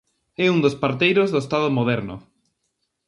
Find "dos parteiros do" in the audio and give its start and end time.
0.63-1.39